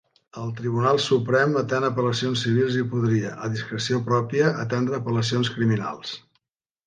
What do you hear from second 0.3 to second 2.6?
El Tribunal Suprem atén apel·lacions